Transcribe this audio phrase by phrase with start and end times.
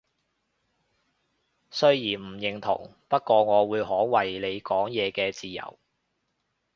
[1.69, 5.77] 雖然唔認同，不過我會捍衛你講嘢嘅自由